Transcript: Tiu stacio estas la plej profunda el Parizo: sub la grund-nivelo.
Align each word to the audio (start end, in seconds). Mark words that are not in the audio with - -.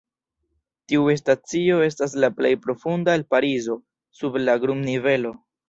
Tiu 0.93 1.03
stacio 1.19 1.75
estas 1.89 2.17
la 2.25 2.31
plej 2.41 2.51
profunda 2.65 3.15
el 3.21 3.27
Parizo: 3.37 3.79
sub 4.23 4.43
la 4.49 4.59
grund-nivelo. 4.67 5.37